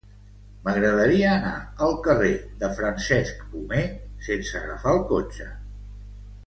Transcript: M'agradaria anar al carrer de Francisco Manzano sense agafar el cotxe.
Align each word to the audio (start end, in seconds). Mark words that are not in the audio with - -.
M'agradaria 0.67 1.27
anar 1.33 1.51
al 1.87 1.93
carrer 2.07 2.31
de 2.63 2.71
Francisco 2.79 3.61
Manzano 3.61 4.27
sense 4.31 4.59
agafar 4.65 4.97
el 4.99 5.05
cotxe. 5.13 5.51